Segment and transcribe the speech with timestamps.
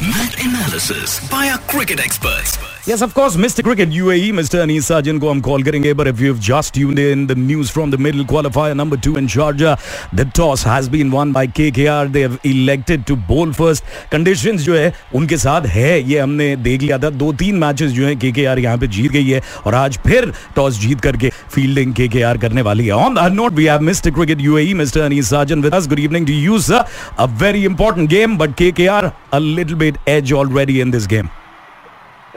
[0.00, 2.77] Match analysis by our cricket experts.
[2.88, 3.62] Yes, of course, Mr.
[3.62, 4.62] Cricket UAE, Mr.
[4.62, 7.90] Anis Sajan को हम call करेंगे but if you've just tuned in the news from
[7.94, 9.72] the middle qualifier number two in Sharjah,
[10.20, 12.10] the toss has been won by KKR.
[12.10, 13.90] They have elected to bowl first.
[14.14, 18.06] Conditions जो है उनके साथ है ये हमने देख लिया था दो तीन मैचेस जो
[18.06, 22.40] है KKR यहाँ पे जीत गई है और आज फिर टॉस जीत करके फील्डिंग KKR
[22.42, 24.14] करने वाली है On that note, we have Mr.
[24.20, 25.02] Cricket UAE, Mr.
[25.08, 25.90] Anis Sajan with us.
[25.92, 26.80] Good evening to you, sir.
[27.18, 31.30] A very important game, but KKR a little bit edge already in this game.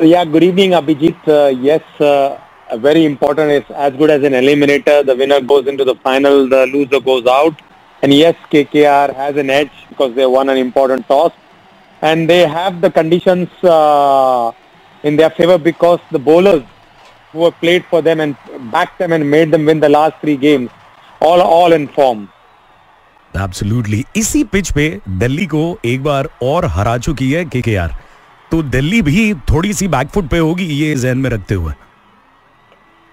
[0.01, 1.17] Yeah, good evening, Abhijit.
[1.27, 2.39] Uh, yes, uh,
[2.77, 3.51] very important.
[3.51, 5.05] It's as good as an eliminator.
[5.07, 7.55] The winner goes into the final, the loser goes out.
[8.03, 11.33] And yes, KKR has an edge because they won an important toss.
[12.03, 14.53] And they have the conditions uh,
[15.03, 16.63] in their favor because the bowlers
[17.33, 18.37] who have played for them and
[18.71, 20.71] backed them and made them win the last three games,
[21.21, 22.29] all all in form.
[23.37, 24.89] Absolutely इसी pitch पे
[25.23, 27.95] दिल्ली को एक बार और हरा चुकी है KKR
[28.52, 31.74] तो दिल्ली भी थोड़ी सी बैकफुट पे होगी, ये जहन में रखते हुए।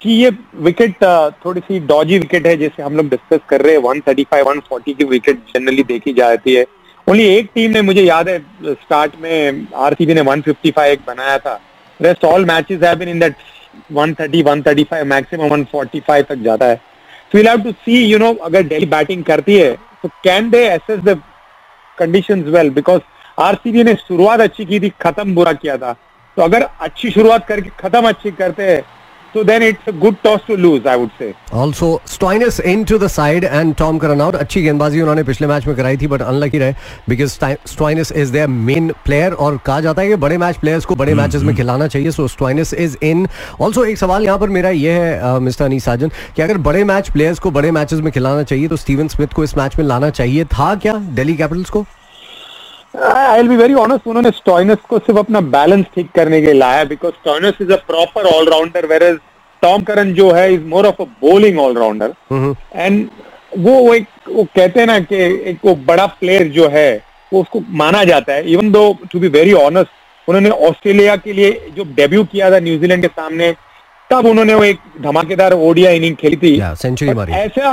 [0.02, 1.04] कि ये विकेट
[1.44, 5.04] थोड़ी सी डॉजी विकेट है, जैसे हम लोग डिस्कस कर रहे हैं। 135 140 की
[5.04, 6.64] विकेट जनरली देखी जाती है।
[7.06, 11.60] ओनली एक टीम ने, मुझे याद है स्टार्ट में आरसीबी ने 155 एक बनाया था।
[12.00, 13.34] Rest all matches have been in that
[13.92, 18.62] 130 135 maximum 145 तक जाता है। So will have to see you know अगर
[18.62, 21.20] दिल्ली बैटिंग करती है तो can they assess the
[21.98, 23.00] conditions well because
[23.38, 25.92] RCB ने शुरुआत अच्छी की थी खत्म बुरा किया था
[26.36, 28.82] तो अगर अच्छी शुरुआत करके खत्म अच्छी करते हैं
[29.34, 31.34] So then it's a good toss to lose, I would say.
[31.52, 34.34] Also, Stoinis into the side and Tom Curran out.
[34.34, 36.74] अच्छी गेंदबाजी उन्होंने पिछले मैच में कराई थी बट अनलकी रहे
[37.08, 40.96] because Stoinis is their main player और कहा जाता है कि बड़े मैच प्लेयर्स को
[40.96, 43.26] बड़े मैचेस में खिलाना चाहिए so Stoinis is in
[43.60, 47.10] also एक सवाल यहाँ पर मेरा ये है मिस्टर अनी साजन कि अगर बड़े मैच
[47.10, 50.10] प्लेयर्स को बड़े मैचेस में खिलाना चाहिए तो स्टीवन स्मिथ को इस मैच में लाना
[50.12, 51.84] चाहिए था क्या दिल्ली कैपिटल्स को
[52.94, 56.84] आई बी वेरी ऑनेस्ट उन्होंने स्टॉइनस को सिर्फ़ अपना बैलेंस ठीक करने के लिए लाया
[56.84, 59.18] because Stoinis is a proper allrounder where is
[59.62, 62.14] Tom Curran जो है is more of a bowling allrounder
[62.74, 63.08] and
[63.58, 65.16] वो वो एक वो कहते हैं ना कि
[65.50, 66.90] एक वो बड़ा प्लेयर जो है
[67.32, 68.50] वो उसको माना जाता है.
[68.52, 68.82] Even though
[69.12, 73.54] to be very honest उन्होंने ऑस्ट्रेलिया के लिए जो डेब्यू किया था न्यूजीलैंड के सामने
[74.10, 76.58] तब उन्होंने वो एक धमाकेदार ओडिया इनिंग खेली थी.
[76.76, 77.32] सेंचुरी मारी.
[77.32, 77.72] ऐसा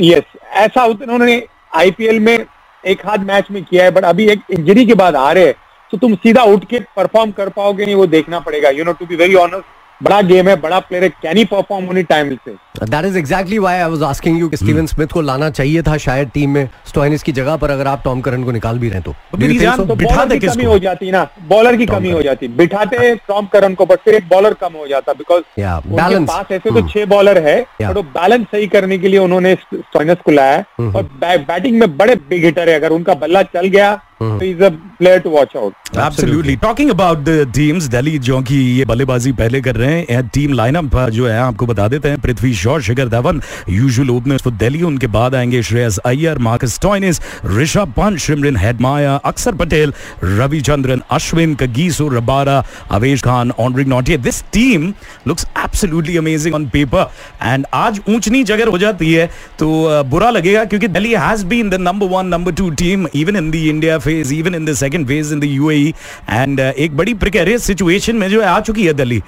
[0.00, 0.24] यस yes,
[0.54, 1.42] ऐसा उन्होंने
[1.76, 2.36] आईपीएल में
[2.84, 5.54] एक हाथ मैच में किया है बट अभी एक इंजरी के बाद आ रहे हैं।
[5.90, 9.06] तो तुम सीधा उठ के परफॉर्म कर पाओगे नहीं, वो देखना पड़ेगा। You know to
[9.06, 9.64] be very honest
[10.00, 13.58] बड़ा गेम है, बड़ा प्लेयर है। Can he perform only time से that is exactly
[13.58, 16.68] why I was asking you कि स्टीवन स्मिथ को लाना चाहिए था शायद टीम में
[16.88, 20.24] स्टोइनिस की जगह पर अगर आप टॉम करन को निकाल भी रहे तो, तो बिठा
[20.24, 24.00] दे कमी हो जाती ना बॉलर की कमी हो जाती। बिठाते टॉम करन को बट
[24.04, 27.96] फिर एक बॉलर कम हो जाता बिकॉज़ बैलेंस पास ऐसे तो छह बॉलर है बट
[27.96, 32.44] वो बैलेंस सही करने के लिए उन्होंने स्टोइनिस को लाया। और बैटिंग में बड़े बिग
[32.44, 34.68] हिटर है। अगर उनका बल्ला चल गया he's a
[34.98, 35.88] player to watch out.
[36.00, 36.54] Absolutely.
[36.64, 40.96] Talking about the teams, Delhi जो कि ये बल्लेबाजी पहले कर रहे हैं टीम लाइनअप
[41.10, 43.40] जो है आपको बता देते हैं Prithvi Shaw Shikhar Dhawan
[43.70, 47.20] usual openers for Delhi उनके बाद आएँगे Shreyas Iyer Marcus Stoinis
[47.56, 49.92] Rishabh Pant Shimron Hetmyer Axar Patel
[50.24, 54.92] Ravichandran Ashwin Kagiso Rabada Avesh Khan Anrich Nortje this team
[55.28, 57.10] looks absolutely amazing on paper
[57.42, 59.26] and आज ऊंच नीच अगर हो जाती है
[59.58, 59.70] तो
[60.10, 63.54] बुरा लगेगा क्योंकि Delhi has been the number one number two team even in the
[63.54, 63.98] India
[64.32, 65.94] even in the second phase in the UAE,
[66.28, 69.22] and uh, एक बड़ी precarious situation में जो है आ चुकी है दिल्ली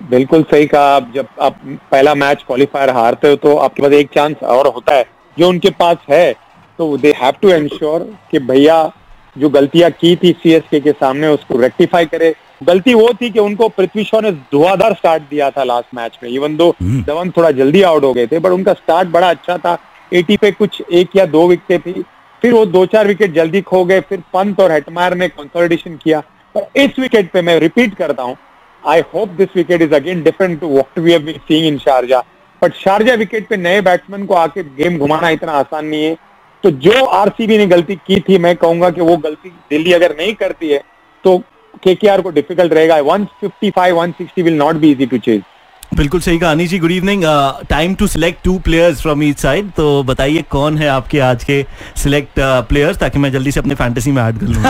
[0.00, 1.60] बिल्कुल सही कहा आप। जब आप
[1.92, 5.04] पहला मैच क्वालिफायर हारते हो तो आपके पास एक चांस और होता है।
[5.36, 6.32] जो उनके पास है
[6.78, 8.90] तो दे हैव टू एंश्योर कि भैया
[9.36, 13.68] जो गलतियाँ की थी सीएसके के सामने उसको रेक्टिफाई करे। गलती वो थी कि उनको
[13.70, 17.82] पृथ्वी शॉ ने धुआधार स्टार्ट दिया था लास्ट मैच में। इवन दो धवन थोड़ा जल्दी
[17.82, 19.76] आउट हो गए थे बट उनका स्टार्ट बड़ा अच्छा था।
[20.12, 22.02] एटी पे कुछ एक या दो विकेट थी।
[22.42, 26.20] फिर वो दो चार विकेट जल्दी खो गए फिर पंत और हेटमायर ने कंसोलिडेशन किया।
[26.54, 28.36] पर इस विकेट पे मैं रिपीट करता हूँ
[28.88, 32.22] I hope this wicket is again different to what we been seeing in Sharjah
[32.62, 36.16] but Sharjah wicket पे नए बैट्समैन को आके गेम घुमाना इतना आसान नहीं है
[36.64, 40.32] तो जो आरसीबी ने गलती की थी, मैं कहूँगा कि वो गलती दिल्ली अगर नहीं
[40.34, 40.82] करती है
[41.24, 41.36] तो
[41.82, 42.96] केकेआर को डिफ़िकल्ट रहेगा.
[43.00, 45.42] 155 160 will not be easy to chase
[45.92, 47.22] बिल्कुल सही कहा। Anish ji good evening
[47.68, 51.64] time to select two players from each side तो बताइए कौन है आपके आज के
[51.96, 54.62] सिलेक्ट प्लेयर्स uh, ताकि मैं जल्दी से अपने फैंटेसी में ऐड कर लूँ?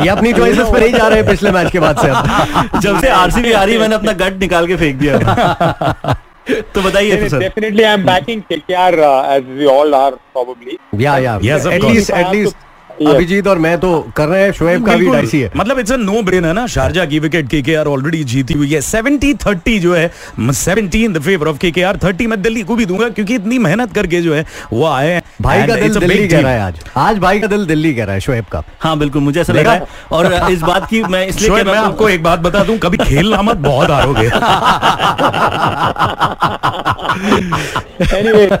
[0.04, 3.00] ये अपनी चॉइसेस पर ही जा रहे हैं पिछले मैच के बाद से अब। जब
[3.00, 5.18] से आरसीबी आ रही मैंने अपना गट निकाल के फेंक दिया।
[6.74, 7.38] तो बताइए तो sir.
[7.38, 8.94] Definitely I am backing KKR
[9.36, 12.65] as we all are probably yeah yeah yes of course at least Yes.
[13.06, 15.96] Abhijeet और मैं तो कर रहे हैं शोएब का भी डाइसी है। मतलब इट्स अ
[15.96, 16.66] नो ब्रेन है ना?
[16.66, 20.10] शारजा की विकेट केकेआर ऑलरेडी जीती हुई है। 70 30 जो है
[20.52, 23.92] 70 in the favour of KKR 30 मैं दिल्ली को भी दूँगा क्योंकि इतनी मेहनत
[23.94, 27.18] करके जो है वो आए हैं। भाई का दिल दिल्ली कह रहा है आज। आज
[27.18, 29.74] भाई का दिल दिल्ली कह रहा है शोएब का। हाँ बिल्कुल मुझे ऐसा लग रहा
[29.74, 29.82] है।
[30.12, 33.56] और इस बात की मैं इसलिए मैं आपको एक बात बता दूँ कभी खेलना मत
[33.68, 34.28] बहुत हारोगे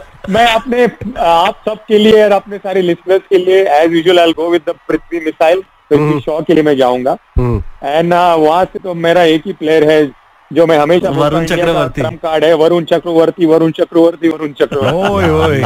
[0.30, 0.84] मैं अपने
[1.20, 4.62] आप सब के लिए और अपने सारे लिसनर्स के लिए as usual I go with
[4.68, 9.22] the Prithvi missile Prithvi Shaw के लिए मैं जाऊँगा हम्म। एंड वहाँ से तो मेरा
[9.34, 10.04] एक ही प्लेयर है
[10.50, 15.56] जो मैं हमेशा वरुण चक्रवर्ती। कार्ड है वरुण चक्रवर्ती वरुण चक्रवर्ती वरुण चक्रवर्ती ओए ओए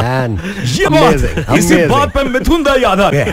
[0.71, 3.25] ये बात इसी बात पे मिथुन दा याद आ गया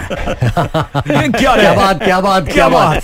[1.28, 3.00] क्या क्या बात क्या बात क्या बात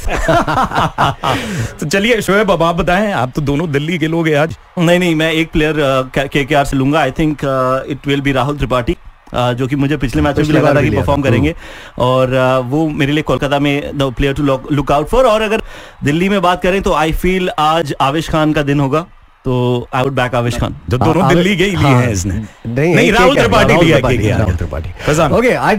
[1.81, 4.99] तो चलिए शोएब अब आप बताएँ आप तो दोनों दिल्ली के लोग हैं आज नहीं
[4.99, 5.83] नहीं मैं एक प्लेयर
[6.19, 7.45] के के आर से लूँगा I think
[7.91, 8.97] it will be Rahul Tripathi
[9.35, 11.55] जो कि मुझे पिछले मैच में भी लगा था कि परफॉर्म करेंगे।
[12.01, 12.37] और
[12.67, 14.43] वो मेरे लिए कोलकाता में the player to
[14.73, 15.63] look out for और अगर
[16.05, 19.07] दिल्ली में बात करें तो आई फील आज आवेश खान का दिन होगा।
[19.45, 19.55] तो
[19.95, 22.35] आई वुड बैक आवेश खान। जो दोनों दिल्ली के लिए हाँ, हैं इसने।
[22.67, 25.77] नहीं नहीं राहुल त्रिपाठी लिया के Rahul Tripathi. Fazan. Okay I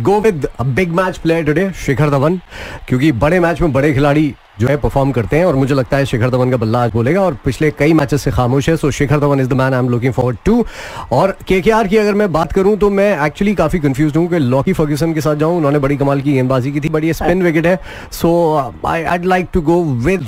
[0.00, 2.36] go with a big match player today Shikhar Dhawan
[2.88, 6.06] क्योंकि बड़े मैच में बड़े खिलाड़ी जो है परफॉर्म करते हैं और मुझे लगता है
[6.06, 9.20] शिखर धवन का बल्ला आज बोलेगा और पिछले कई मैचेस से खामोश है so Shikhar
[9.20, 10.64] Dhawan is the man I am looking forward to
[11.12, 14.72] और केकेआर की अगर मैं बात करूँ तो मैं एक्चुअली काफ़ी कंफ्यूज हूँ कि लॉकी
[14.72, 17.78] फर्ग्यूसन के साथ जाऊँ। उन्होंने बड़ी कमाल की गेंदबाजी की थी ये स्पिन विकेट है।
[18.12, 18.32] So
[18.86, 20.26] I I'd like to go with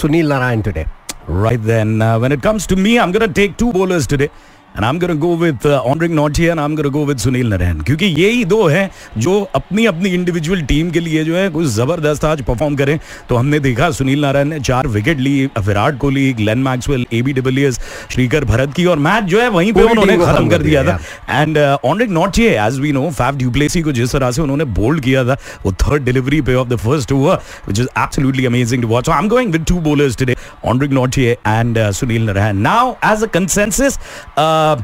[0.00, 0.84] Sunil Narine today
[1.30, 4.28] Right then, uh, when it comes to me, I'm going to take two bowlers today.
[4.74, 7.18] And I'm going to go with uh, Andrik Nortje and I'm going to go with
[7.18, 7.82] Sunil Narayan.
[7.84, 12.24] क्योंकि यही दो हैं जो अपनी अपनी individual team के लिए जो है कुछ ज़बरदस्त
[12.24, 12.98] आज परफॉर्म करें
[13.28, 15.34] तो हमने देखा सुनील नारायण ने चार wicket Lee
[15.66, 17.80] Virat Kohli Glenn Maxwell A B de Villiers
[18.10, 20.98] Srikar Bharat की और मैच जो है वहीं पे उन्होंने खत्म कर दिया था
[21.30, 25.24] and Anrich Nortje as we know Faf du Plessis को जिस तरह से उन्होंने बोल्ड किया
[25.24, 29.06] था वो थर्ड डिलीवरी पे of the first over which is absolutely amazing to watch.
[29.06, 32.62] So I'm going with two bowlers today, Andrik Nortje and uh, Sunil Narayan.
[32.62, 33.98] Now, as a consensus,
[34.36, 34.82] uh, Uh,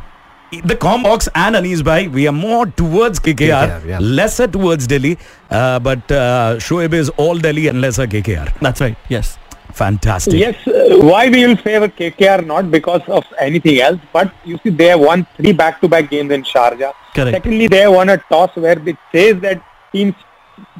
[0.70, 3.98] the Combox and Anis Bhai, we are more towards KKR, KKR yeah.
[4.00, 5.18] lesser towards Delhi,
[5.50, 8.52] uh, but uh, Shoaib is all Delhi and lesser KKR.
[8.60, 9.38] That's right, yes.
[9.72, 10.34] Fantastic.
[10.34, 14.70] Yes, uh, why we will favor KKR not because of anything else, but you see
[14.70, 16.92] they have won three back-to-back games in Sharjah.
[17.14, 17.36] Correct.
[17.36, 20.14] Secondly, they have won a toss where it says that teams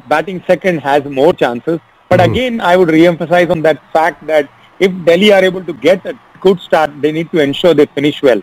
[0.09, 1.81] batting second has more chances.
[2.09, 2.31] But mm.
[2.31, 4.49] again, I would re-emphasize on that fact that
[4.79, 8.23] if Delhi are able to get a good start, they need to ensure they finish
[8.23, 8.43] well.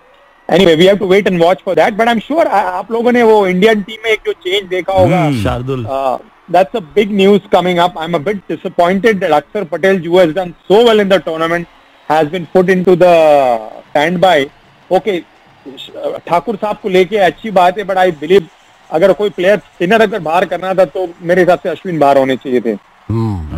[0.52, 1.98] Anyway, we have to wait and watch for that.
[1.98, 4.94] But I'm sure आ- आप लोगों ने वो Indian team में एक जो change देखा
[4.94, 6.18] होगा Shardul uh,
[6.50, 7.94] that's a big news coming up.
[7.98, 11.68] I'm a bit disappointed that Akshar Patel, who has done so well in the tournament,
[12.10, 13.14] has been put into the
[13.92, 14.40] standby.
[14.90, 15.18] Okay,
[15.66, 18.48] uh, Thakur साहब को लेके अच्छी बात है but I believe
[18.90, 22.36] अगर कोई player spinner अगर बाहर करना था तो मेरे हिसाब से अश्विन बाहर होने
[22.38, 22.76] चाहिए थे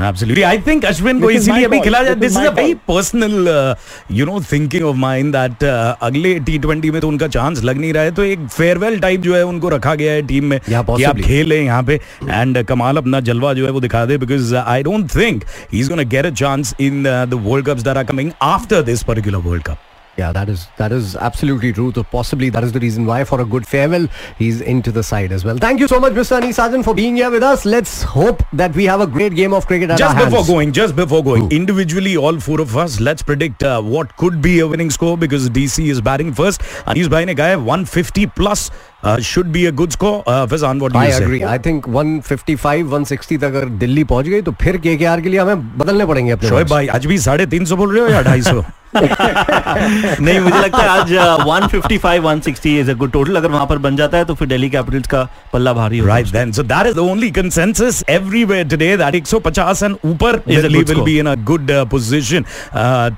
[0.04, 0.44] Absolutely.
[0.46, 2.74] I think Ashwin को इसीलिए अभी खिला जाए This is this is personal, a very
[2.74, 3.76] know, personal
[4.12, 5.64] you know thinking of mind that
[6.04, 9.22] अगले टी ट्वेंटी में तो उनका चांस लग नहीं रहा है। तो एक फेयरवेल टाइप
[9.22, 11.20] जो है उनको रखा गया है टीम में Yeah, कि आप.
[11.20, 15.16] खेलें यहाँ पे। एंड कमाल अपना जलवा जो है वो दिखा दे because I don't
[15.16, 18.82] think he is gonna get a chance in the world cups that are coming after
[18.92, 19.78] this particular world cup
[20.19, 21.93] Yeah, that is that is absolutely true.
[21.97, 24.07] So possibly that is the reason why for a good farewell
[24.39, 25.59] he's into the side as well.
[25.65, 26.39] Thank you so much, Mr.
[26.39, 27.65] Anis Sajan, for being here with us.
[27.75, 30.49] Let's hope that we have a great game of cricket at Just our before hands.
[30.49, 34.59] going, just before going, individually, all four of us, let's predict uh, what could be
[34.59, 36.67] a winning score because DC is batting first.
[36.95, 38.65] Anis bhai ne kaha hai 150 plus
[39.05, 40.25] uh, should be a good score.
[40.27, 41.23] Uh, Fazan, what do I you say?
[41.29, 41.45] agree.
[41.45, 45.79] I think 155, 160 तक अगर दिल्ली पहुंच गई तो फिर KKR के लिए हमें
[45.79, 46.71] बदलने पड़ेंगे अपने शोएब words.
[46.73, 48.65] भाई आज भी साढ़े तीन सौ बोल रहे हो या ढाई सौ
[48.96, 53.96] नहीं मुझे लगता है आज 155 160 इज़ अ गुड टोटल अगर वहाँ पर बन
[53.96, 55.24] जाता है तो फिर दिल्ली कैपिटल्स का
[55.54, 59.96] पल्ला भारी होगा right then so that is only consensus everywhere today that 150 and
[60.06, 62.46] ऊपर Delhi will be in a good position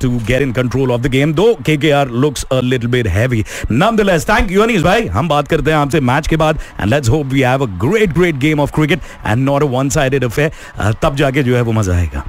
[0.02, 4.30] to get in control of the game though KKR looks a little bit heavy nonetheless
[4.30, 7.28] thank you Anees भाई हम बात करते हैं आपसे match के बाद and let's hope
[7.28, 11.16] we have a great great game of cricket and not a one sided affair तब
[11.16, 12.24] जाके जो है वो मज़ा आएगा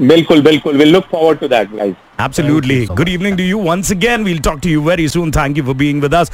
[0.00, 2.76] बिल्कुल बिल्कुल will look forward to that guys Absolutely.
[2.98, 4.24] Good evening to you once again.
[4.24, 5.30] We'll talk to you very soon.
[5.30, 6.30] Thank you for being with us.